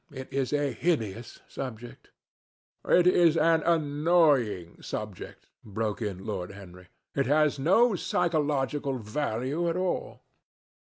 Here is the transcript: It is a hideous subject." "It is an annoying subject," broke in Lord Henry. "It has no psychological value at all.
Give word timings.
It 0.11 0.33
is 0.33 0.51
a 0.51 0.71
hideous 0.71 1.41
subject." 1.47 2.09
"It 2.89 3.05
is 3.05 3.37
an 3.37 3.61
annoying 3.61 4.81
subject," 4.81 5.45
broke 5.63 6.01
in 6.01 6.25
Lord 6.25 6.49
Henry. 6.49 6.87
"It 7.13 7.27
has 7.27 7.59
no 7.59 7.93
psychological 7.95 8.97
value 8.97 9.69
at 9.69 9.77
all. 9.77 10.21